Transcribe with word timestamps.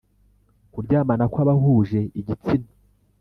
Kuryamana 0.73 1.23
kw 1.31 1.37
abahuje 1.43 1.99
igitsina 2.19 2.69